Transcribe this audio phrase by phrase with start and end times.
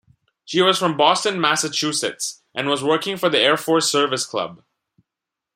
[0.45, 4.63] She was from Boston, Massachusetts, and was working for the Air Force service club.